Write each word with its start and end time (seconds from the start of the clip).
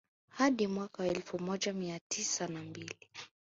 Hadi 0.29 0.67
mwaka 0.67 1.03
wa 1.03 1.09
elfu 1.09 1.39
moja 1.39 1.73
mia 1.73 1.99
tisa 2.09 2.47
na 2.47 2.63
mbili 2.63 3.09